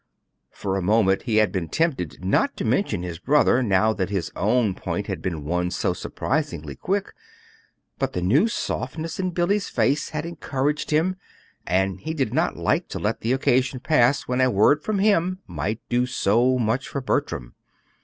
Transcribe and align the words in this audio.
For 0.49 0.77
a 0.77 0.81
moment 0.81 1.21
he 1.21 1.35
had 1.35 1.51
been 1.51 1.69
tempted 1.69 2.25
not 2.25 2.57
to 2.57 2.65
mention 2.65 3.03
his 3.03 3.19
brother, 3.19 3.61
now 3.61 3.93
that 3.93 4.09
his 4.09 4.31
own 4.35 4.73
point 4.73 5.05
had 5.05 5.21
been 5.21 5.43
won 5.45 5.69
so 5.69 5.93
surprisingly 5.93 6.75
quick; 6.75 7.13
but 7.99 8.13
the 8.13 8.21
new 8.23 8.47
softness 8.47 9.19
in 9.19 9.29
Billy's 9.29 9.69
face 9.69 10.09
had 10.09 10.25
encouraged 10.25 10.89
him, 10.89 11.17
and 11.67 11.99
he 11.99 12.15
did 12.15 12.33
not 12.33 12.57
like 12.57 12.87
to 12.87 12.97
let 12.97 13.21
the 13.21 13.31
occasion 13.31 13.79
pass 13.79 14.23
when 14.27 14.41
a 14.41 14.49
word 14.49 14.81
from 14.81 14.97
him 14.97 15.37
might 15.45 15.79
do 15.87 16.07
so 16.07 16.57
much 16.57 16.87
for 16.87 16.99
Bertram. 16.99 17.53